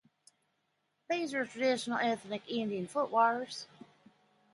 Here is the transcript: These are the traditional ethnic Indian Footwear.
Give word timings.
These 1.11 1.35
are 1.35 1.45
the 1.45 1.51
traditional 1.51 1.99
ethnic 1.99 2.41
Indian 2.47 2.87
Footwear. 2.87 3.45